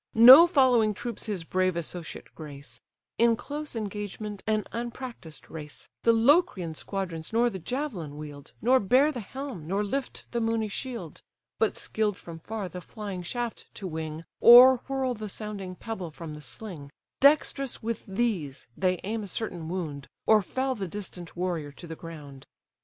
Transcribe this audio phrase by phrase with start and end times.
[0.15, 2.81] No following troops his brave associate grace:
[3.19, 9.11] In close engagement an unpractised race, The Locrian squadrons nor the javelin wield, Nor bear
[9.11, 11.21] the helm, nor lift the moony shield;
[11.59, 16.33] But skill'd from far the flying shaft to wing, Or whirl the sounding pebble from
[16.33, 16.89] the sling,
[17.19, 21.95] Dexterous with these they aim a certain wound, Or fell the distant warrior to the
[21.95, 22.47] ground.